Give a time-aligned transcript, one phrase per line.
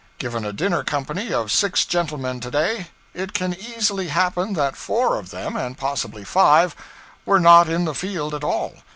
[0.17, 5.19] Given a dinner company of six gentlemen to day, it can easily happen that four
[5.19, 6.75] of them and possibly five
[7.23, 8.77] were not in the field at all.